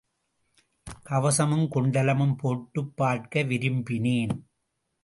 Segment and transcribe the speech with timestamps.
[1.09, 4.41] கவசமும் குண்டலமும் போட்டுப் பார்க்க விரும்பினேன்.